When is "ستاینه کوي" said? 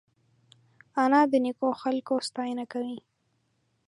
2.27-2.97